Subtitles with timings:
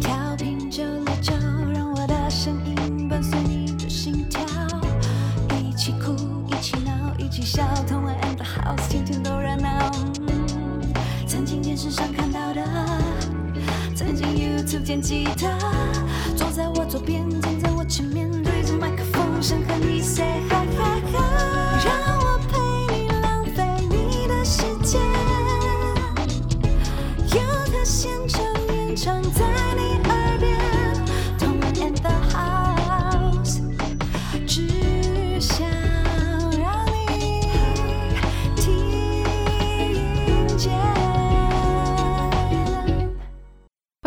[0.00, 1.32] 调频九六九，
[1.72, 4.40] 让我的声音伴随你的心跳，
[5.58, 6.14] 一起哭，
[6.48, 9.90] 一起闹，一起笑，同爱 and the house，天天都热闹。
[11.26, 12.62] 曾经电视上看到的，
[13.94, 15.48] 曾经 YouTube 见吉他，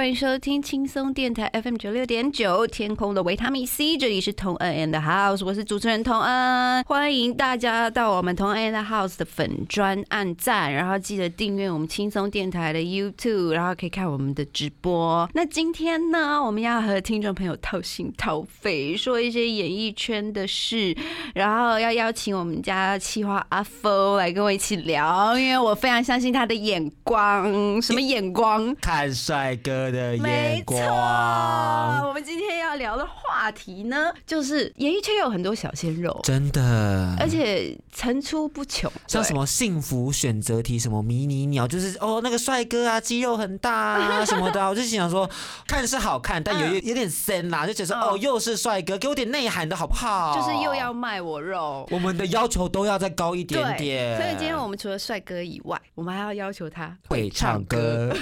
[0.08, 15.30] 欢迎收听轻轻松电台 FM 九六点九，天空的维他命 C，这里是同恩 and House，我是主持人同恩，欢迎大家到我们同恩 and House 的粉专按赞，然后记得订阅我们轻松电台的 YouTube，然后可以看我们的直播。
[15.34, 20.96] 那今天呢，我们要和听众朋友掏心掏肺，说一些演艺圈的事，
[21.36, 28.74] 然后要邀请我们家企划阿峰来跟我一起聊，因为我非常相信他的眼光，什么眼光？
[28.76, 45.30] 看帅哥的眼光，光，我们今天要聊的话题呢，就是演艺圈有很多小鲜肉，真的，而且层出不穷，像什么幸福选择题，什么迷你鸟，就是哦那个帅哥啊，肌肉很大啊 什么的啊，我就心想说，
[45.68, 50.36] 看是好看，但有有点深啦，就觉得哦又是帅哥，给我点内涵的好不好？
[50.36, 51.88] 就是又要卖我肉。
[51.92, 58.16] 我们的要求都要再高一点对，点，所以今天我们除了帅哥以外，我们还要要求他会唱歌。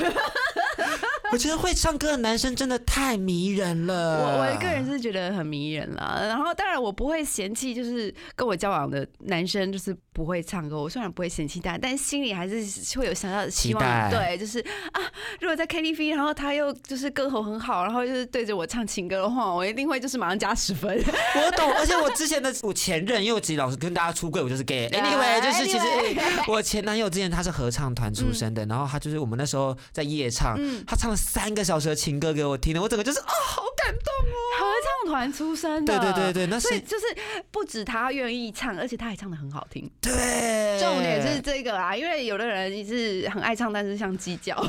[1.35, 4.19] 我觉得会唱歌的男生真的太迷人了。
[4.19, 10.81] 我我个人是觉得很迷人了，然后当然我不会嫌弃，就是跟我交往的男生就是不会唱歌。
[10.81, 12.63] 我虽然不会嫌弃他，但心里还是
[12.97, 14.59] 会有想要的希望，对，就是
[14.93, 15.01] 啊，
[15.41, 20.89] 如果在 KTV，然后他又就是歌喉很好，然后就是对着我唱情歌的话，我一定会就是马上加十分。
[21.35, 24.87] 我懂，而且我之前的我前任，因为我其实老是跟大家出柜，我就是 gay。
[24.87, 25.85] 啊 Anyway，就是其实
[26.47, 30.57] 我前男友之前他是合唱团出身的，然后他就是我们那时候在夜唱，
[30.87, 34.35] 他唱了三个小时的情歌给我听的，我整个就是啊、好感动哦。
[34.59, 34.65] 合
[35.03, 37.05] 唱团出身的，对对对对那是所以就是
[37.51, 39.89] 不止他愿意唱，而且他还唱的很好听。
[39.99, 44.55] 对，重点是这个啊，因为有的人是很爱唱，但是像鸡叫。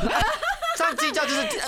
[0.77, 1.59] 像鸡叫就是， 对，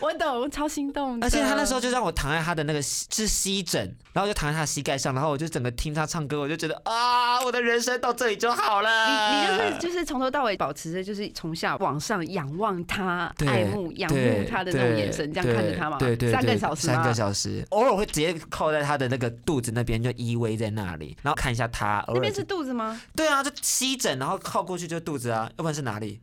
[0.00, 1.26] 我懂，超心动的。
[1.26, 8.90] 而且他那时候就让我躺在他的那个是膝枕，然后就躺在他膝盖上，然后我就整个听他唱歌，我就觉得啊，我的人生到这里就好了。
[9.08, 22.04] 你你就是就是从头到尾保持着就是从下往上仰望他，爱慕仰慕他的那种眼神，这样看着他嘛，对对，对三个小时三个小时，偶尔会直接靠在他的那个肚子那边，就依偎在那里，然后看一下他。
[22.08, 23.00] 那边是肚子吗？
[23.16, 26.20] 对啊，就膝枕，然后靠过去就肚子啊，要不然是哪里？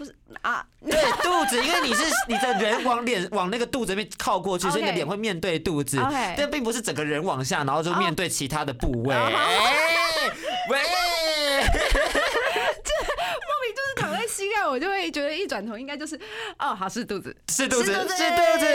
[0.00, 5.98] 哦，不是啊，对，肚子，因为你是你的人往脸往那个肚子那边靠过去， 所以你的脸会面对肚子。
[5.98, 9.14] OK 但并不是整个人往下，然后就面对其他的部位。
[9.14, 10.30] 哦 哎
[10.70, 10.78] 喂，
[14.50, 16.18] 躺在膝盖，我就会觉得一转头应该就是
[16.58, 18.66] 哦，好是肚子，是肚子，是是肚子，肚子，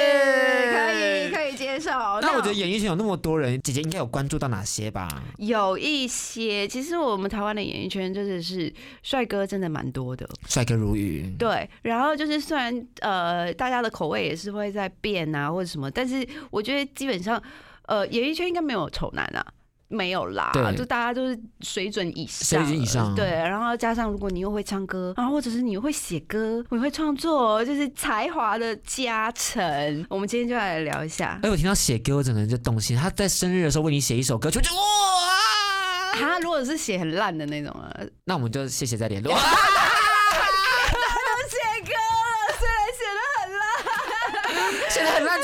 [0.74, 1.91] 可以可以接受。
[2.22, 5.08] 那我觉得演艺圈有那么多人，姐姐应该有关注到哪些吧？
[5.38, 8.72] 有一些，其实我们台湾的演艺圈真的是
[9.03, 11.69] 帅哥真的蛮多的，帅哥如雨，对。
[11.81, 17.42] 然后就是虽然呃大家的口味也是会在变啊或者什么，但是我觉得基本上
[17.88, 19.46] 呃演艺圈应该没有丑男啊。
[19.88, 30.06] 没有啦，就大家都是水准以上，水准以上对，然后加上如果你又会唱歌，然后或者是你会写歌，你会创作，就是才华的加成。
[30.09, 32.97] 我们今天就来聊一下哎，我听到写歌，我整个人就动心。
[32.97, 34.81] 他在生日的时候为你写一首歌，就觉得哇！
[36.18, 37.91] 他如果是写很烂的那种啊，
[38.24, 39.34] 那我们就谢谢再联络。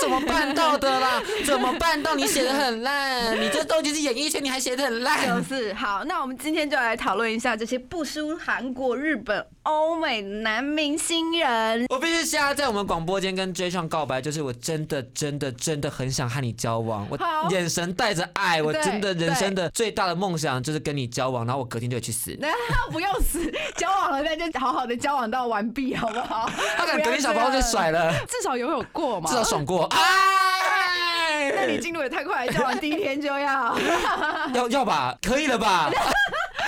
[0.01, 1.22] 怎么办到的啦？
[1.45, 3.39] 怎么办到你写的很烂？
[3.39, 5.44] 你这都已经是演艺圈，你还写的很烂就？
[5.56, 11.86] 是好，那我们今天就来讨论一下这些不输韩国、日本、欧美男明星人。
[11.90, 17.18] 我必须现在在我们广播间跟 J 上告白，就是我真的真的真的很想和你交往，我
[17.52, 22.36] 眼神带着爱，我真的人生的最大的梦想就是跟你交往，然后我隔天就会去死。
[22.42, 22.48] 那
[22.92, 26.50] 不用死，交往了那就好好的交往到完毕，好不好？
[26.78, 29.30] 他可能隔天小包就甩了，至少拥有过嘛。
[29.30, 29.86] 至少爽过。
[29.92, 33.78] 哎， 那你进度也太快了，交往第一天就要。
[34.54, 35.92] 要要吧，可以了吧？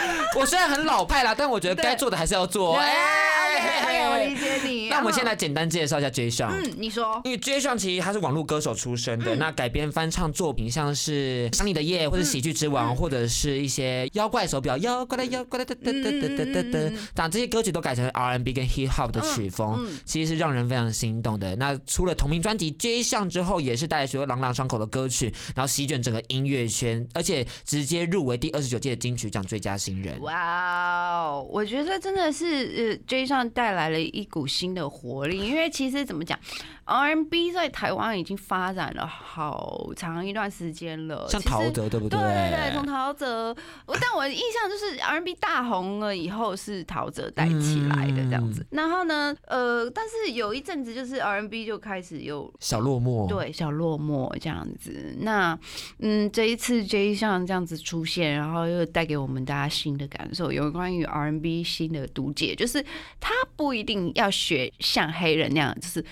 [0.40, 2.76] 我虽然很老派啦，但我觉得该做的还是要做。
[2.76, 4.53] 对哎我理解你。
[4.94, 6.52] 那我们先来简单介绍一下 J 上。
[6.52, 7.20] 嗯，你说。
[7.26, 21.56] 因为 J 上其实他是网络歌手出身的，那改编翻唱作品像是《想你的夜》或者《喜剧之王》，或者是一些妖怪手表，妖怪的妖怪的哒哒哒哒哒哒哒，当这些歌曲都改成 R&B 跟 Hip Hop 的曲风，其实是让人非常心动的。
[21.56, 30.22] 那除了同名专辑 J 上之后，也是带来许多朗朗上口的歌曲，然后席卷整个音乐圈，而且直接入围第二十九届的金曲奖最佳新人。
[30.22, 32.46] 哇哦，我觉得真的是
[32.78, 36.38] 呃 J 上带来了一股新的活力，因为其实怎么讲
[36.86, 42.20] ？R&B 在台湾已经发展了好长一段时间了，像陶喆对不对？
[42.20, 43.56] 对对对，从陶喆，
[43.88, 48.66] 但我印象就是 R&B 大红了以后是陶喆带起来的这样子。
[48.72, 55.16] 然后呢，呃，但是有一阵子就是 R&B 就开始有小落寞，对，小落寞这样子。
[55.20, 55.58] 那
[56.00, 62.84] 嗯，这一次 J 像这样子出现，然后又带给我们大家新的感受，有关于 R&B 新的读解，就是
[63.20, 66.04] 他不一定要学像黑人那样，就是。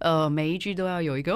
[0.00, 1.32] 呃，每一句都要有一个，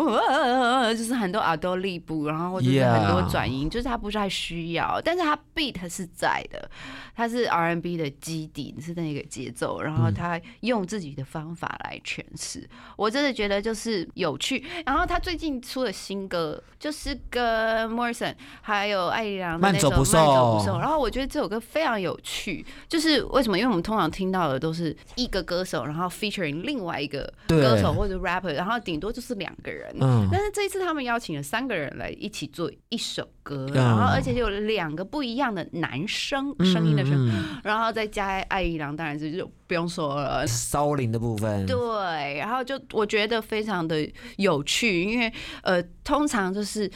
[0.96, 6.70] 就是很多耳朵力部，然后或者是很多转音，就是它不太需要，但是它 beat 是在的，
[7.14, 12.66] 它是 R&B 的基底，是那个节奏，然后他用自己的方法来诠释，
[12.96, 14.64] 我真的觉得就是有趣。
[14.86, 23.58] 然后他最近出了新歌，就是跟 Morrison 还有艾丽良的那首《慢走不送》，然后我觉得这首歌非常有趣，就是为什么？
[23.58, 28.53] 因为我们通常听到的都是一个歌手，然后 featuring 另外一个歌手或者 rapper。
[28.54, 30.28] 然后顶多就是两个人，嗯。
[30.30, 37.30] 但是这一次他们邀请了三个人来一起做一首歌，然后而且有两个不一样的男生声音的声，
[37.62, 41.66] 然后再加艾怡良，当然是就不用说了，骚灵的部分。
[41.66, 46.90] 对，然后就我觉得非常的有趣，因为呃，通常就是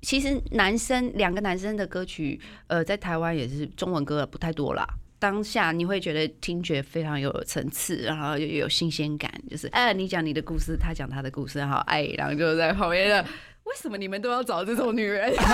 [0.00, 4.86] 其实男生两个男生的歌曲，呃，在台湾也是中文歌不太多啦。
[5.18, 13.22] 当下你会觉得听觉非常有层次，然后又有新鲜感，就是哎，你讲你的故事，他讲他的故事，然后哎，然后就在旁边的，
[13.64, 15.28] 为什么你们都要找这种女人？
[15.30, 15.50] 我觉得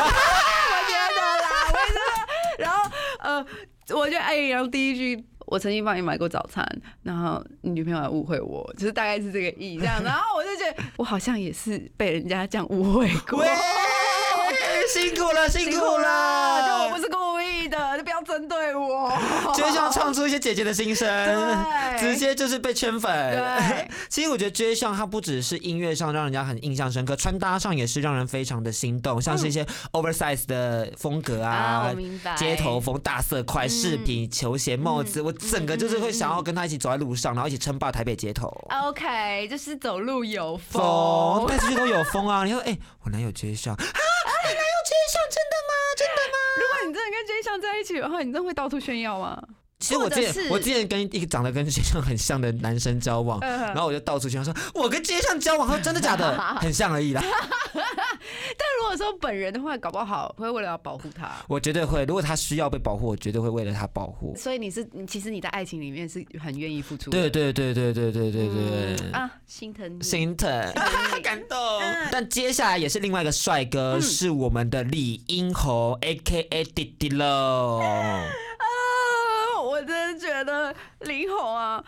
[1.43, 2.91] 啦，我觉得，然后
[3.21, 3.47] 呃，
[3.97, 6.67] 我觉得哎，然后第一句，我曾经帮你买过早餐，
[7.03, 13.43] 然后你女朋友还误会我，就是大概是这个意，这样，然后我就觉得我好像也是被人家这样误会过。
[14.93, 17.17] 辛苦了，辛苦了，就我不是故
[18.35, 19.13] 针对我。
[19.55, 21.07] 就像唱出一些姐姐的心声，
[21.99, 23.13] 直接就是被圈粉。
[23.13, 31.95] 对， 其实我觉得 J 上他不只是音乐上让人家很印象深刻，穿搭上也是让人非常的心动，像是一些 oversize 的风格啊，
[32.37, 38.49] 街头风、大色块、饰品、球鞋、帽子，我整个就是会想要跟他一起走在路上，然后一起称霸台北街头。
[38.71, 42.45] OK，就是走路有风，带出去都有风啊！
[42.45, 44.75] 你说，哎，我男友 J 上 啊，你男友。
[44.85, 45.73] J 项真的吗？
[45.97, 46.37] 真的吗？
[46.87, 49.43] 你真的跟 J 相在一起的话，你真的会到处炫耀吗？
[49.81, 56.37] 其实我之前我之前跟一个长得跟 J 项很像的男生交往，然后我就到处炫耀说，我跟街上交往，他说真的假的？
[56.61, 57.23] 很像而已啦。
[58.57, 62.05] 但如果说本人的话，搞不好会为了要保护他，我绝对会。
[62.05, 64.35] 如果他需要被保护，我绝对会为了他保护。
[64.37, 67.11] 所以你是，你其实你在爱情里面是很愿意付出。
[67.11, 70.49] 对对对对对对对对啊，心疼心疼，
[71.23, 71.59] 感动。
[72.11, 77.83] 但接下来也是另外一个帅哥，是我们的李英宏，A K A 弟弟喽。
[79.85, 81.83] 真的觉得林红啊，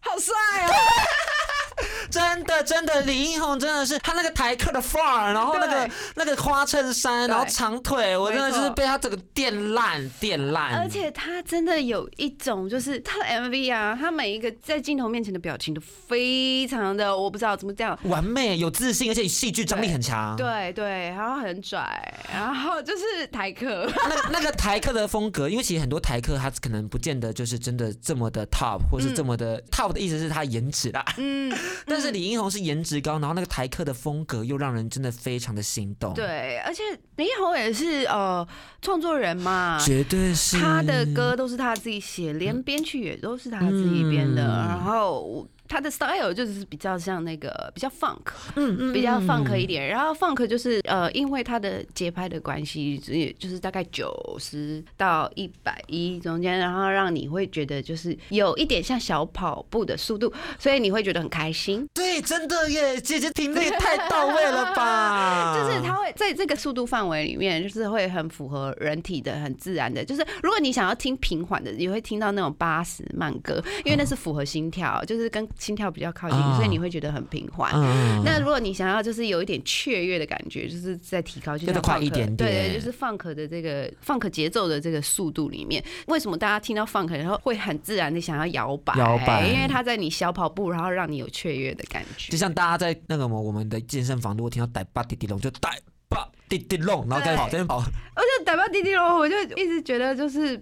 [0.00, 0.68] 好帅啊！
[2.10, 10.76] 真的，真的，李英宏真的是他那个台客的范儿，然后那个那个花衬衫，然后长腿，我真的就是被他整个电烂，电烂。
[10.78, 20.34] 而且他真的有一种，就是他的 MV 啊，他每一个在镜头面前的表情都非常的，我不知道怎么讲，完美，有自信，而且戏剧张力很强。
[20.36, 23.88] 对对，然后很拽，然后就是台客。
[24.08, 31.04] 那那个台客的风格，因为其实很多台客他可能不见得就是真的这么的 top，或是这么的 top 的意思是他颜值啦。
[31.16, 31.50] 嗯。
[31.86, 36.14] 但是李英宏是颜值高，然后那个台客的风格又让人真的非常的心动。
[36.14, 36.82] 对，而且
[37.16, 38.46] 李英宏也是呃
[38.82, 45.46] 创作人嘛，绝对是他的歌都是他自己写，连编曲也都是他自己编的，然后。
[45.70, 48.18] 他的 style 就是比较像那个比较 funk，
[48.56, 49.86] 嗯嗯，比较 funk 一点。
[49.86, 61.86] 然后 funk 就是呃，因为他的节拍的关系，也就是大概九十到一百一中间，然后让你会觉得就是有一点像小跑步的速度，所以你会觉得很开心。
[61.94, 65.54] 对，真的耶，姐姐听的也太到位了吧！
[65.56, 70.04] 就是他会在这个速度范围里面，就是会很符合人体的、很自然的。
[70.04, 77.70] 就是如果你想要听平缓的，你会听到那种八十慢歌，因为那是符合心跳，就是跟心跳比较靠近，啊所以你会觉得很平缓。
[77.74, 88.98] 嗯，那如果你想要就是有一点雀跃的感觉，就是在提高，就像就再快一点对点对，就是 funk 的这个 funk 节奏的这个速度里面，为什么大家听到 funk 然后会很自然的想要摇摆？
[88.98, 92.38] 摇摆因为它在你小跑步，然后让你有雀跃的感觉就。
[92.38, 95.70] 像大家在那个我们的健身房，如果听到逮吧滴滴龙，就逮
[96.08, 97.78] 吧滴滴龙，然后开始跑，再跑，
[98.14, 100.58] 而且打爆滴滴龙，我就一直觉得就是。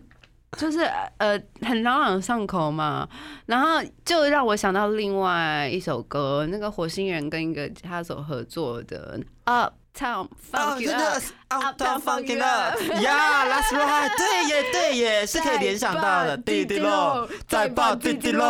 [0.57, 0.81] 就是
[1.19, 3.07] 呃很朗朗上口嘛，
[3.47, 11.23] 然后就让我想到另外一首歌，那个火星人跟一个吉他手合作的《Uptown 哦 Funk It Up》。
[11.50, 18.45] Up，呀，That's right，对耶对耶，是可以联想到的，弟弟喽，再爆滴滴龙，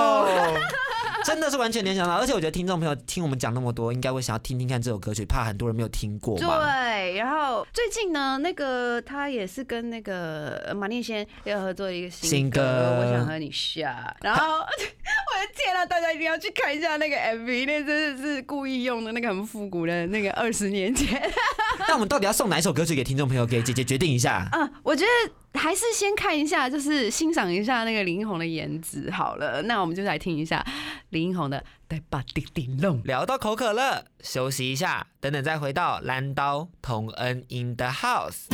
[1.28, 6.64] 真的是完全联想到，而且我觉得听众朋友听我们讲那么多，应该会想要听听看这首歌曲，怕很多人没有听过嘛。
[6.64, 14.16] 对，然后最近呢，那个他也是跟那个呃马念先要合作一个新新歌我想和你下。
[14.22, 21.20] 然后 我的天啊，大家一定要去看一下那个 MV，那真的是故意用的那个很复古的那个二十年前。
[21.86, 23.44] 那我们到底要送哪一首歌曲给听众朋友？
[23.44, 24.48] 给姐姐决定一下。
[24.52, 29.60] 嗯，我觉得还是先看一下，就是欣赏一下那个林红的颜值好了。
[29.62, 30.64] 那我们就来听一下
[31.10, 33.02] 林红的《带把滴滴弄》。
[33.04, 38.46] 聊到口渴了，休息一下，等等再回到蓝刀同恩 in the house。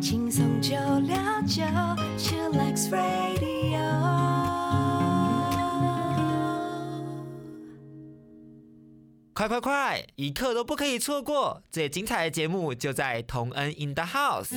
[0.00, 1.62] 轻松就聊就
[2.16, 3.25] Chillax。
[9.36, 11.60] 快快快，一刻都不可以错过！
[11.70, 14.48] 最精彩的节目就在同恩 in the house。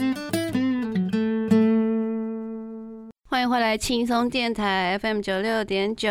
[3.30, 6.10] 欢迎回来，轻松电台 FM 九六点九，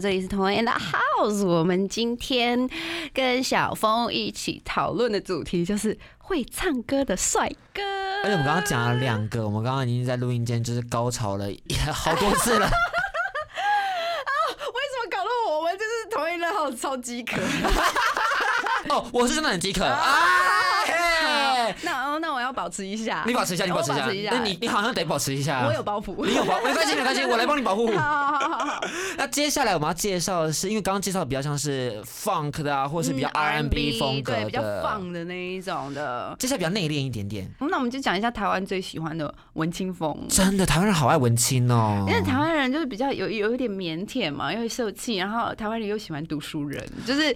[0.00, 1.46] 这里是同恩 in the house。
[1.46, 2.68] 我们今天
[3.14, 7.80] 跟小峰一起讨论的主题就是会唱歌的帅哥。
[8.22, 11.46] 而且我们刚刚讲了两个，我们刚刚已经在录音间就是高潮了
[11.90, 12.66] 好多次了。
[12.68, 12.72] 啊
[14.60, 17.40] 为什么搞得我们就是同恩 in the house 超饥渴？
[18.90, 19.84] 哦，我是真的很饥渴！
[22.14, 24.30] 嘿那那我要保持一下，你保持一下，你保持一下。
[24.32, 25.66] 那你你好像得保持一下。
[25.66, 27.88] 我有包袱，你有包，没关系没关系，我来帮你保护。
[27.96, 28.80] 好好好
[29.16, 36.34] 那接下来我们要介绍的是，因为刚刚介绍的比较像是 funk 的啊，或者是比较嗯 R&B 风格对，比较，放的那一种的。
[36.38, 37.50] 接下来比较内敛一点点。
[37.60, 40.16] 那我们就讲一下台湾最喜欢的文青风。
[40.28, 42.04] 真的，台湾人好爱文青哦。
[42.08, 47.34] 因为台湾人就是比较有有一点腼腆嘛，因为受气，然后台湾人又喜欢读书人，就是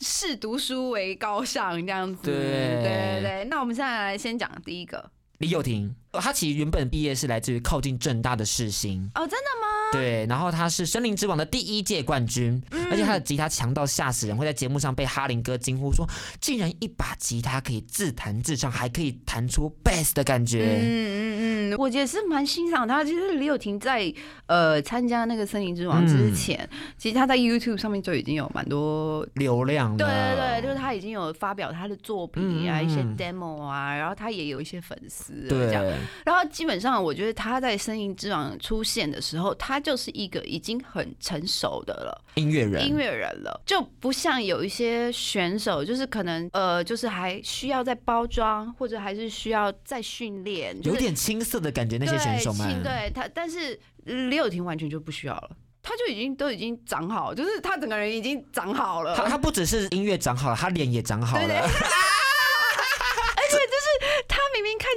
[0.00, 2.22] 视读书为高尚这样子。
[2.24, 3.44] 对对对对。
[3.50, 5.08] 那我们现在来来先讲第一个。
[5.38, 9.00] 李友廷，他其实原本毕业是来自于靠近正大的世新。
[9.14, 9.68] 哦，真的吗？
[9.92, 16.08] 对，然后他是森林之王的第一届冠军，嗯而且他的吉他强到吓死人，会在节目上被哈林哥惊呼说，
[16.40, 20.78] 竟然一把吉他可以自弹自唱，还可以弹出 bass 的感觉。
[20.80, 23.02] 嗯嗯嗯，我也是蛮欣赏他。
[23.04, 24.12] 其实李友廷在
[24.46, 29.26] 呃参加那个森林之王之前，其实他在 YouTube 上面就已经有蛮多。
[29.34, 35.84] 流量对了对对，就是他已经有发表他的作品啊，一些嗯 demo 啊，然后他也有一些粉丝了对这样。
[36.24, 55.50] 然后基本上，我觉得他在《声音之王》出现的时候，他就是一个已经很成熟的了音乐人，音乐人了，就不像有一些选手，就是可能呃，就是还需要再包装，或者还是需要再训练，就是有点青涩的感觉，那些选手们对，对他，但是李友廷完全就不需要了。
[55.82, 59.16] 他就已经都已经长好，就是他整个人已经长好了。
[59.16, 61.68] 他他不只是音乐长好了，他脸也长好了。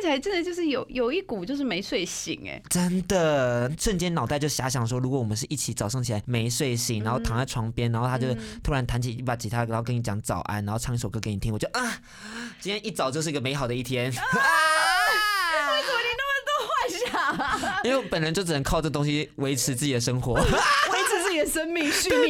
[0.04, 12.02] 起来真的就是有有一股就是没睡醒哎、真的，瞬间脑袋就遐想说，如果我们是一起早上起来没睡醒，然后躺在床边，然后他就嗯突然弹起一把吉他，然后跟你讲早安，然后唱一首歌给你听，我就啊，
[12.60, 14.12] 今天一早就是一个美好的一天。
[14.12, 14.12] 为
[15.82, 16.76] 什么你那么多幻
[17.72, 17.82] 想？
[17.86, 22.30] 因为我本人就只能靠这东西维持自己的生活， 维持自己的生命，续命，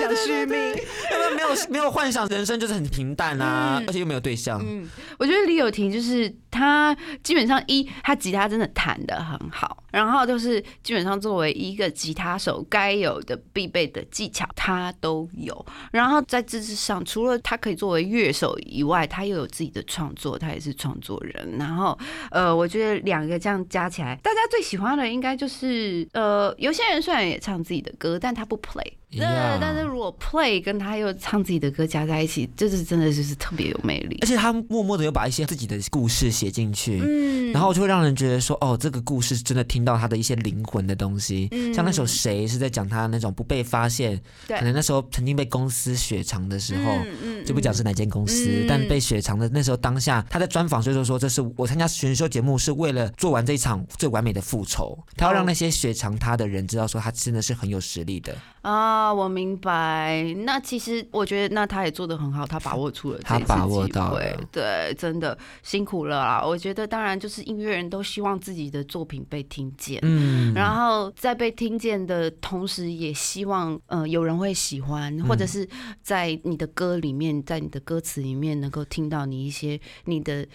[0.00, 0.56] 想续命。
[1.10, 4.60] 因为没有没有幻想，人生就是很平淡啊，嗯而且又没有对象。
[4.64, 4.88] 嗯，
[5.18, 21.56] 我觉得李友廷就是他，基本上一他吉他真的弹的很好，然后就是基本上作为一个吉他手该有的必备的技巧他都有，然后在知识上，除了他可以作为乐手以外，他又有自己的创作，他也是创作人。
[21.58, 21.98] 然后
[22.30, 28.92] 呃，我觉得两个这样加起来，大家最喜欢的应该就是呃，有些人虽然也唱自己的歌，但他不 play。
[29.18, 29.26] 对
[29.60, 34.26] 但是如果 play 跟他又唱自己的歌加在一起，就是真的就是特别有魅力而。
[34.26, 37.00] 且他默默的又把一些自己的故事写进去。
[37.00, 41.48] 嗯嗯然后就会让人觉得说，哦，这个故事真的听到他的一些灵魂的东西。
[41.50, 46.92] 嗯像那首《谁》是在讲他那种不被发现，对可能那时候曾经被公司雪藏的时候。
[46.92, 60.22] 嗯嗯就不讲是哪间公司，嗯但被雪藏的那时候当下，他在专访所以就说，这是我参加选秀节目是为了做完这一场最完美的复仇，他要让那些雪藏他的人知道说他真的是很有实力的，啊，我明白。
[60.44, 64.20] 那其实我觉得，那他也做的很好，他把握住了这把握到了
[64.52, 66.44] 对，真的辛苦了啦。
[66.44, 69.98] 我觉得，当然就是音乐人都希望自己的作品被听见。
[70.02, 75.68] 嗯，然后在被听见的同时，也希望呃有人会喜欢，或者是
[76.02, 80.46] 在你的歌里面，在你的歌词里面能够听到你一些你的。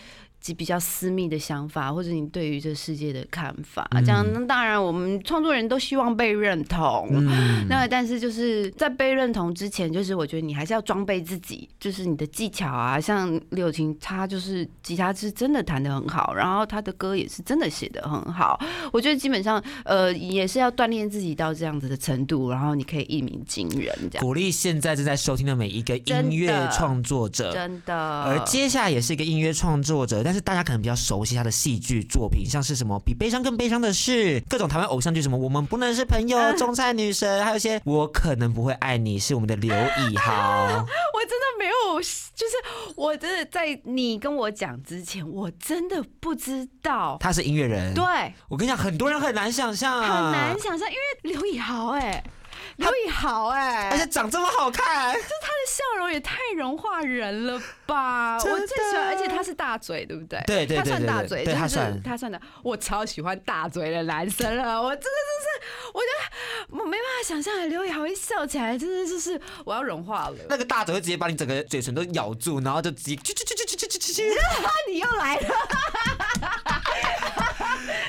[0.53, 7.07] 比较私密的想法，或者你对于这世界的看法，这样那当然我们创作人都希望被认同。
[7.11, 18.59] 嗯 那但是就是在被认同之前，就是我觉得你还是要装备自己，就是你的技巧啊，像柳琴，她就是吉他是真的弹得很好，然后她的歌也是真的写得很好。
[18.91, 24.25] 我觉得基本上呃也是要锻炼自己到这样子的程度，然后你可以一鸣惊人这样。
[24.25, 27.53] 鼓励现在正在收听的每一个音乐创作者。
[27.53, 40.65] 真的，而接下来也是一个音乐创作者，但是大家可能比较熟悉他的戏剧作品，像是什么比悲伤更悲伤的事，各种台湾偶像剧，什么我们不能是朋友、嗯种菜女神，还有一些我可能不会爱你，是我们的刘以豪。
[40.65, 47.17] 我真的没有，就是我真的在你跟我讲之前，我真的不知道。
[47.19, 48.03] 他是音乐人，对，
[48.49, 52.23] 我跟你讲，很多人很难想象，很难，想象，因为刘以豪哎、
[52.77, 58.35] 刘以豪哎、而且长这么好看，就他的笑容也太融化人了吧！
[58.35, 60.41] 我最喜欢，而且他是大嘴，对不对？
[60.45, 64.81] 对对对他算大嘴，就是他算他算的，我超喜欢大嘴的男生了。
[64.81, 70.35] 我真的就是，我觉得我没办法想象刘以豪一笑起来，真的就是我要融化了。
[70.49, 74.23] 那个大嘴会直接把你整个嘴唇都咬住，然后就直接去去去去去去去
[74.89, 75.55] 你又来了，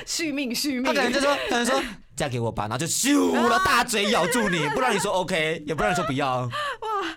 [0.05, 1.03] 续命续命他可。
[1.03, 1.83] 能就说，可能说
[2.17, 6.41] 嫁给我吧，然后就咻的，大嘴咬住你，不让你说 OK，也不让你说不要。
[6.41, 6.51] 哇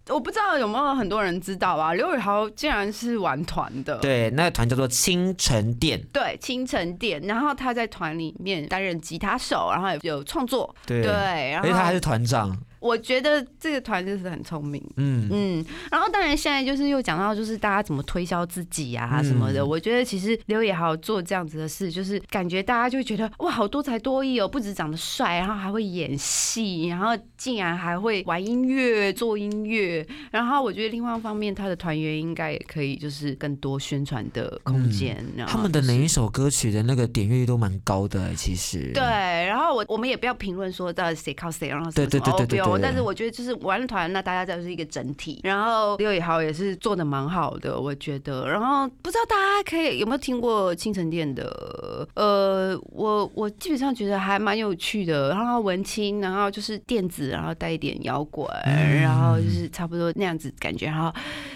[0.10, 1.94] 我不知道有没有很多人知道啊？
[1.94, 11.12] 刘宇豪竟然是玩团的，对，那个团叫做清晨店，对，清晨店，然后他在团里面担任吉他手，然后也有创作，对对，
[11.51, 14.83] 然后而且他还是团长，我觉得这个团就是很聪明。
[14.98, 38.92] 嗯，嗯，然后当然现在就是又讲到就是大家怎么推销自己啊什么的，嗯我觉得其实刘也豪做这样子的事，就是感觉大家就会觉得哇好多才多艺哦，不止长得帅，然后还会演戏，然后竟然还会玩音乐、做音乐，然后我觉得另外一方面他的团员应该也可以就是更多宣传的空间，他们的就是每一首歌曲的那个点阅率都蛮高的，其实。
[38.94, 45.40] 对，然后我我们也不要评论说到底谁靠谁，然后什么对对对对对对但是我觉得就是玩团，那大家就是一个整体。
[45.44, 48.48] 然后刘以豪也是做的蛮好的，我觉得。
[48.48, 52.08] 然后不知道大家可以有没有听过青城店的？
[52.16, 60.86] 呃，我我基本上觉得还蛮有趣的，然后文青，然后就是电子，然后带一点摇滚，嗯然后就是差不多那样子感觉。
[60.86, 61.14] 然后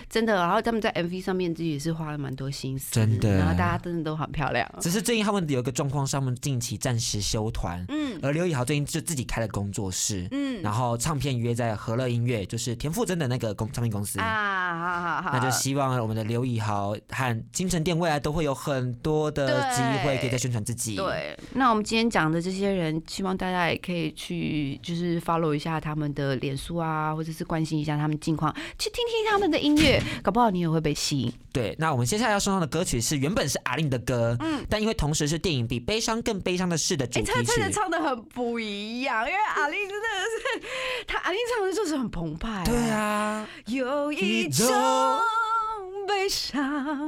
[0.10, 4.70] 真的，然后他们在 MV 上面自己也是花了蛮多心思，真的然后大家真的都很漂亮。
[4.80, 14.22] 只是最近他们有一个状况，是他们近期暂时休团，嗯而刘以豪最近就自己开了工作室，嗯然后唱片约在和乐音乐，就是田馥甄的那个公唱片公司。
[14.22, 31.34] 啊，好好好，那就希望我们的刘以豪和金城店未来都会有很多的机会可以再宣传自己。，对，那我们今天讲的这些人，希望大家也可以去就是 follow 一下他们的脸书啊，或者是关心一下他们近况，去听听他们的音乐， 搞不好你也会被吸引。
[31.52, 37.74] 对，那我们接下来要送上的歌曲是原本是阿令的歌，嗯，但因为同时是电影《比悲伤更悲伤的事》的主哎、题他真的。
[37.74, 40.64] 唱的很不一样，因为阿令真的是
[41.08, 46.62] 他阿令唱的就是很澎湃、对，啊，有一一种种悲伤，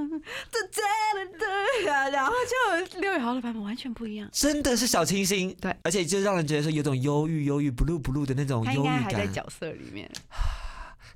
[0.10, 0.82] 哒哒
[1.40, 1.46] 哒
[1.86, 4.30] 哒，然后就六月豪的版本完全不一样。
[4.32, 9.14] 真的是小清新，对，而且就让人觉得说有种忧郁、忧郁、blue blue 的那种他应该忧郁感。
[9.14, 10.10] 还在角色里面，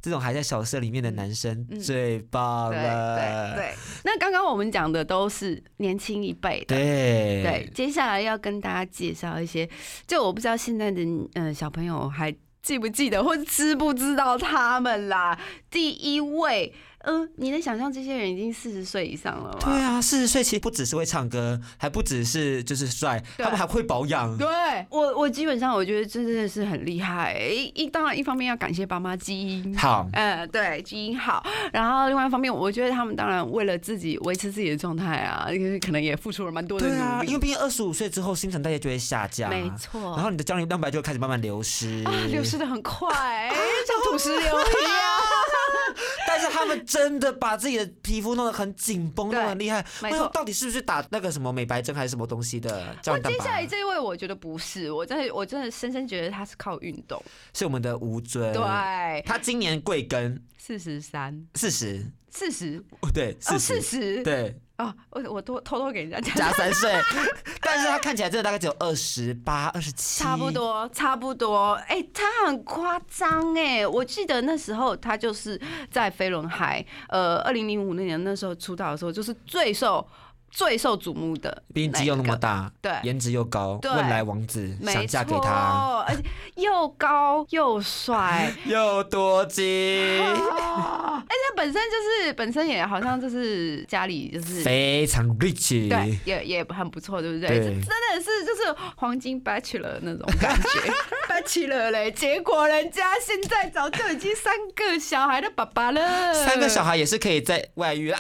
[0.01, 3.55] 这种还在小社里面的男生嗯最棒对了。
[3.55, 3.75] 对对。
[4.03, 9.69] 那刚刚我们讲的都是年轻一辈的，对对，接下来要跟大家介绍一些，
[10.05, 11.01] 就我不知道现在的
[11.33, 12.33] 呃小朋友还
[12.69, 15.35] 记不记得，或者知不知道他们啦。
[15.71, 16.71] 第一位，
[17.05, 19.57] 嗯、你能想象这些人已经四十岁以上了吗？
[19.61, 24.37] 对啊，四十岁其实不只是会唱歌，还不只是就是帅，他们还会保养。
[24.37, 24.47] 对
[24.89, 27.39] 我，我基本上我觉得真的是很厉害。
[27.39, 29.77] 一一当然一方面要感谢爸妈基因。
[29.77, 31.45] 好，嗯，对，基因好。
[31.71, 37.27] 然后另外一方面，我觉得他们当然为了自己维持自己的状态啊，因为可能也付出了蛮多的对啊，努力。
[37.27, 39.99] 因为毕竟二十五岁之后新陈代谢就会下降，没错。
[40.15, 42.03] 然后你的胶原蛋白就会开始慢慢流失。
[42.03, 43.09] 啊，流失的很快，
[43.87, 45.18] 像土石流一样。
[46.27, 49.85] 但是他们真的把自己的皮肤弄得很紧绷， 弄对得很厉害。
[50.01, 53.65] 没错我说到底是不是打那个什么美白针还是什么东西的胶原蛋接下来？
[53.65, 57.21] 这一位，我觉得不是，我真的我真的深深觉得他是靠运动。
[57.53, 58.53] 是我们的吴尊。
[58.53, 60.39] 对，他今年贵庚？
[60.57, 62.05] 四十三，四十。
[62.31, 62.79] 四十
[63.11, 63.81] 对，哦，四四。
[63.81, 66.91] 十，对，哦，我我偷偷偷给人家讲，加三岁，
[67.61, 70.49] 但是他看起来真的大概只有二十八、二十七，差不。
[70.49, 71.73] 多，差不多。
[71.87, 73.85] 哎、他很夸张哎！
[73.85, 75.59] 我记得那时候他就是
[75.91, 80.05] 在飞轮海，呃，二零零五那年那时候出道的时候，就是最受
[80.49, 86.23] 最受瞩目的，毕竟肌肉那么，大，对颜值又高，对问来王子想嫁给他，错，而且
[86.55, 88.51] 又高又帅。
[88.65, 89.63] 又多金，
[91.59, 95.89] 本身就是本身也好像就是家里就是非常 rich。
[95.89, 97.49] 对，也也很不错，对不对？
[97.49, 100.93] 对真的是就是黄金 bachelor 那种感觉，
[101.27, 108.19] bachelor 嘞，结果人家现在早就已经三个小孩的爸爸了，三个小孩也是可以在外遇啊！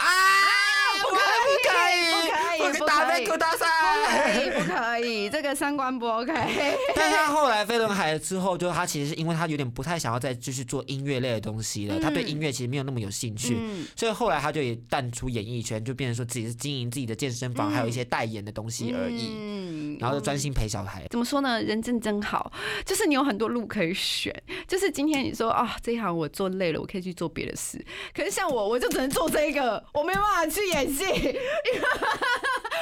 [1.01, 1.19] 不可以
[1.55, 4.33] 不可以，不可以不不可以打内裤大不可赛。
[4.33, 4.59] 以，不
[5.01, 6.33] 可以，这个三观不 OK。
[6.95, 21.05] 但是他后来飞轮海之后，就他其实是因为他有点不太想要再继续做音乐类的东西了，他对音乐其实没有那么有兴趣，嗯，所以后来他就也淡出演艺圈，就变成说自己是经营自己的健身房，嗯还有一些代言的东西而已，嗯然后就专心陪小孩。
[21.09, 21.61] 怎么说呢？
[21.61, 22.51] 人真真好，
[22.85, 24.33] 就是你有很多路可以选。
[24.67, 27.83] 就是今天你说啊，这一行我做累了，我可以去做别的事。
[28.15, 31.03] 可是像我，我就只能做这个，我没办法去演戏，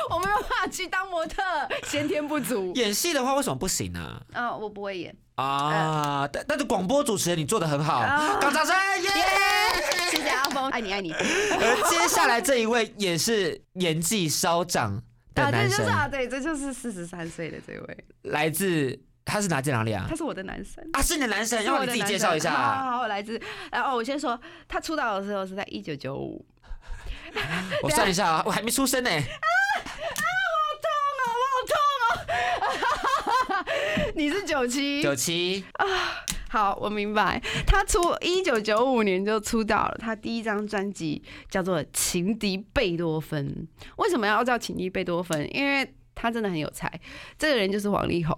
[0.10, 1.42] 我没办法去当模特，
[1.86, 2.74] 先天不足。
[2.76, 4.22] 演戏的话，为什么不行呢？
[4.34, 5.16] 啊、我不会演。
[5.36, 9.12] 啊，但但是广播主持人你做的很好，啊高掌声耶！
[10.10, 11.14] 谢谢阿峰，爱你爱你。
[11.14, 15.00] 而接下来这一位也是年纪稍长
[15.36, 20.16] 的啊，这男生，就是啊，对，这就是四十三岁的这位，来自他是哪自哪里啊他？
[20.16, 20.84] 是我的男神。
[20.94, 22.84] 啊，是你的男神，要不然你自己介绍一下啊。
[22.84, 23.40] 好好，来自，
[23.72, 26.44] 然后我先说，他出道的时候是在一九九五，
[27.84, 29.10] 我算一下啊，我还没出生呢。
[34.18, 35.86] 你是九七，九七啊，
[36.50, 37.40] 好，我明白。
[37.68, 43.48] 他出一九九五年就出道了，他第一张专辑叫做《情敌贝多芬》。
[43.98, 45.48] 为什么要叫情敌贝多芬？
[45.56, 46.92] 因为他真的很有才。
[47.38, 48.36] 这个人就是王力宏，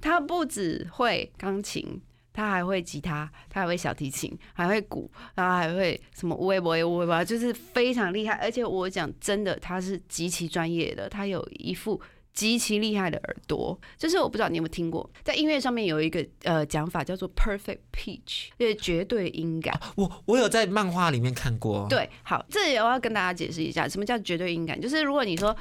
[0.00, 2.00] 他不只会钢琴。
[2.32, 8.34] 他还会吉他，他还会小提琴，还会鼓，然后还会什么无微博无微博，就是非常厉害。
[8.34, 12.00] 而且我讲真的，他是极其专业的，他有一副
[12.40, 19.78] 极其厉害的耳朵，就是我不知道你有没有听过，在音乐上面有一个呃讲法叫做 perfect pitch，就是绝对音感。
[19.94, 24.80] 我我有在漫画里面看过。，对，好，这也要跟大家解释一下，什么叫绝对音感？
[24.80, 25.54] 就是如果你说，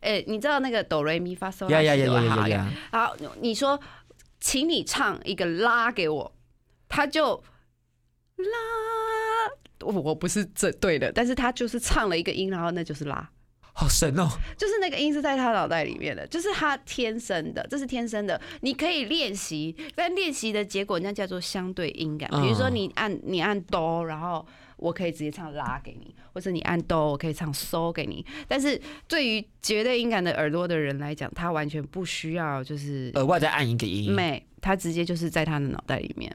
[0.00, 2.72] 诶、你知道那个哆来咪发嗦拉呀呀呀呀呀呀！
[2.92, 3.80] 好，你说，
[4.38, 6.36] 请你唱一个拉给我，
[6.86, 7.42] 他就
[8.36, 13.26] 拉，我我不是这对的，但是他就是唱了一个音，然后那就是拉。
[13.78, 14.26] 好神哦！
[14.56, 18.40] 就是那个音是在他脑袋里面的，就是他天生的，这是天生的。
[18.62, 22.26] 你可以练习，但练习的结果那叫做相对音感。
[22.40, 24.44] 比如说嗯你按你按哆，然后
[24.78, 28.24] 我可以直接唱拉给你，或者你按哆，我可以唱嗦给你。
[28.48, 36.34] 但是对于绝对音感的耳朵的人来讲，他完全不需要就是额外再按一个音，没，他直接就是在他的脑袋里面。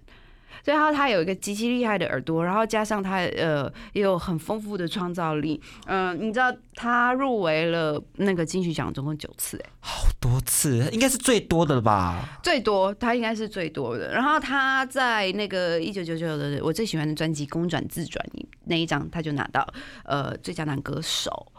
[0.63, 5.61] 所以他他有一个极其厉害的耳朵，然后加上他呃也有很丰富的创造力。
[5.85, 12.39] 嗯、你知道他入围了那个金曲奖总共九次，哎，好多次，应该是最多的了吧？
[12.43, 14.13] 最多他应该是最多的。
[14.13, 18.23] 然后他在那个一九九九的我最喜欢的专辑《公转自转》
[18.65, 19.67] 那一张，他就拿到
[20.03, 21.51] 呃最佳男歌手。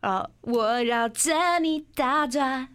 [0.00, 2.68] 呃，我绕着你打转，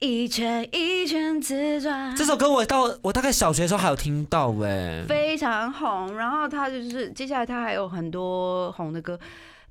[0.00, 2.14] 一圈一圈自转。
[2.14, 5.04] 这首歌我到我大概小学的时候还有听到哎。
[5.08, 9.18] 非常红，然后他就是接下来他还有很多红的歌。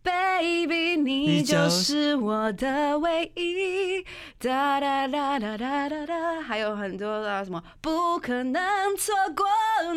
[0.08, 4.02] Baby，你就是我的唯一，
[4.40, 9.46] 哒哒哒哒哒哒哒，还有很多的什么不可能错过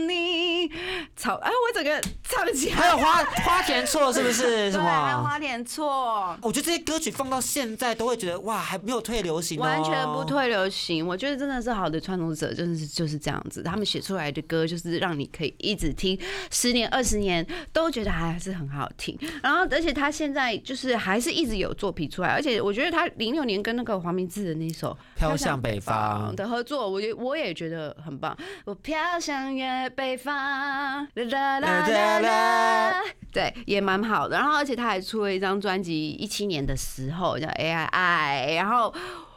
[0.09, 0.69] 你，
[1.15, 1.35] 操！
[1.37, 4.73] 哎，我整个唱起来，还有花花田错是不是？
[4.73, 5.23] 什 对，还有？
[5.23, 10.25] 花田错，我觉得这些歌曲放到现在都会觉得哇，还没有退流行哦，完全不。
[10.25, 11.07] 退流行。
[11.07, 16.19] 我觉得真的是好的创作者，真的是就是这样子，他们写出来的歌就是让你可以一直听，
[16.51, 19.17] 十年、二十年都觉得还是很好听。
[19.43, 28.37] 然后，而且他现在就是还是一直有作品出来，而且我觉得他零六年跟那个黄明志的那首飘向北方，的合作，我觉我也觉得很棒。
[28.65, 34.37] 我飘向越北方，啦啦啦啦啦，对，也蛮好的。
[34.37, 38.95] 然后，而且他还出了一张专辑，一七年的时候叫 A I I，然后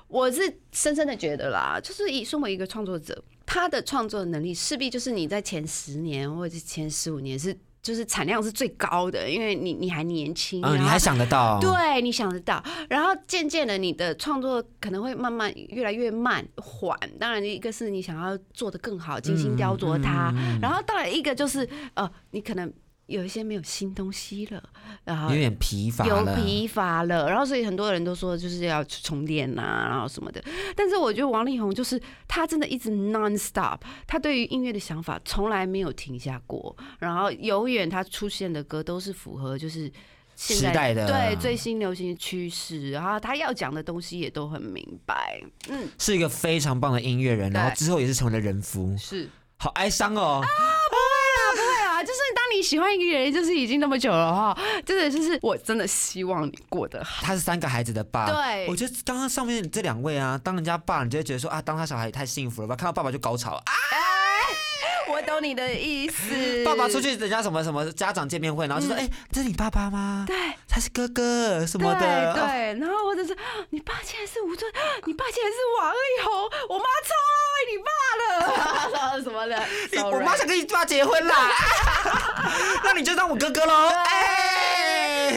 [0.07, 11.59] 我是深深的觉得啦，就是以身为一个创作者，他的创作能力势必就是你在前十年或者是前十五年是就是产量是最高的，因为你你还年轻，嗯，你还想得到？
[11.59, 12.63] 对，你想得到。
[12.89, 16.97] 然后渐渐的，你的创作可能会慢慢越来越慢缓。
[17.19, 22.71] 当然，一个是你想要做的更好，精心雕琢它；嗯然后当然一个就是呃，你可能
[23.07, 24.63] 有一些没有新东西了，
[25.03, 26.25] 然后有点疲乏有。
[26.35, 30.43] 疲乏了，然后所以很多人都说就是要去充电呐、然后什么的。
[30.75, 39.91] 但是我觉得王力宏就是他真的一直 non stop，他对于音乐的想法从来没有停下过，然后永远他出现的歌都是符合就是。
[40.35, 45.39] 现在时代的对最新流行的趋势，然后他要讲的东西也都很明白，
[45.69, 50.41] 嗯，是一个非常棒的音乐人，然后之后也是成为了人夫，是好哀伤哦。
[52.63, 58.67] 喜欢一个人，就是已经那么久了哈，真的就是我真的希望你过得好，他是三个孩子的爸，对。
[58.67, 62.75] 我觉得刚刚上面这两位啊，当人家爸，你就会觉得说啊，当他小孩也太幸福了吧？
[62.75, 63.63] 看到爸爸就高潮啊，
[65.11, 70.25] 我懂你的意思，爸爸出去人家什么什么家长见面会，然后就说，哎、这是你爸爸吗？
[70.27, 70.35] 嗯对。
[70.67, 73.37] 他是哥哥什么的，哦对对，然后或者是
[73.69, 74.71] 你爸竟然是吴尊，
[75.05, 77.13] 你爸竟然是王力宏，我妈超
[77.53, 77.91] 爱你爸
[79.13, 79.55] 了， 什么的。
[79.91, 81.51] 你我妈想跟你爸结婚啦，
[82.83, 83.89] 那你就当我哥哥喽。
[83.89, 84.52] 哎、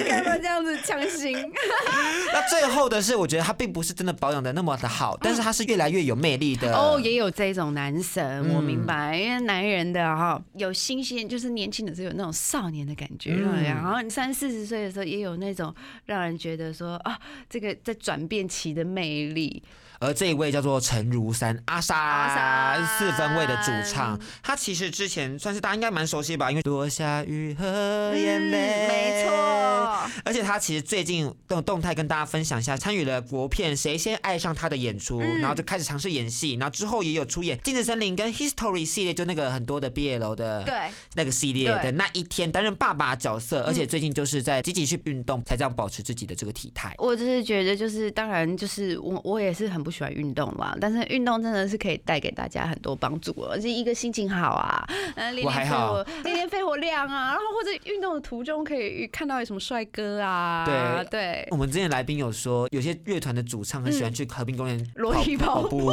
[0.09, 1.33] 干嘛这样子强行？
[2.33, 6.75] 那最后的是，我觉得他并不是真的保养的那么的好，但是他是越来越有魅力的。
[6.75, 19.63] 哦，也有这种男神，我明嗯白，因为男人的哈有新鲜，就是年轻的时候有那种少年的感觉，嗯然后你三四十岁的时候也有那种让人觉得说啊，这个在转变期的魅力。
[20.01, 30.11] 而这一位叫做陈如山阿莎，阿莎四分位的主唱，他其实之前算是大家应该蛮熟悉吧，因为落下雨和眼泪、嗯没错。
[30.25, 40.75] 而且他其实最近动动态跟大家分享一下，参与了国片《谁先爱上他》的演出，嗯然后就开始尝试演戏，然后之后也有出演《镜子森林》跟《History》系列，就那个很多的 BL 的对，
[41.15, 46.95] 那个系列的那一天担任爸爸角色，而且最近就是在积极去运动，才这样保持自己的这个体态。
[46.99, 61.47] 我就是觉得，就是当然，就是我我也是很不喜欢运动啦，但是运动真的是可以带给大家很多帮助哦，而且一个心情好啊，呃，练练肺活，练练肺活量啊，然后或者运动的途中可以看到有什么帅哥啊，对对。
[61.53, 65.93] 我们之前来宾有说，有些乐团的主唱很喜欢去和平公园裸体跑跑步，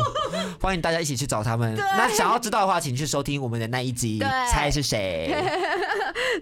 [0.60, 1.76] 欢迎大家一起去找他们。
[1.96, 5.32] 那想要知道的话，请去收听我们的那一集对《猜是谁》。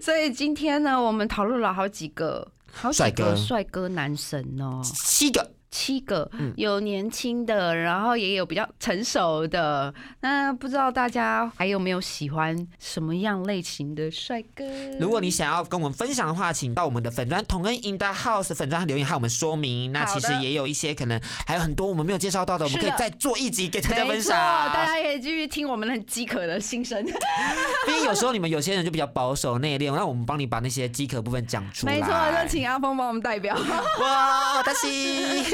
[0.00, 3.24] 所以今天呢，我们讨论了好几个好几帅哥。
[3.24, 9.92] 个帅哥男神哦，七个，七个嗯有年轻的，然后也有比较成熟的。
[10.20, 14.64] 那不知道大家还有没有喜欢什么样类型的帅哥？
[15.00, 19.90] 如果你想要跟我们分享的话，请到我们的粉砖同恩 in the house 粉砖留言和我们说明。
[19.92, 24.84] 那其实也有一些可能还有很多我们没有介绍到的，我们可以再做一集给大家分没错，大。
[24.84, 27.02] 家可以继续听我们很饥渴的心声。
[27.88, 31.94] 因为有时候你们有些人就比较保守内敛，那我们帮你把那些饥渴部分讲出来。
[31.94, 32.08] 没错，
[32.42, 33.56] 就请阿峰帮我们代表。
[33.56, 35.42] 哇，大西。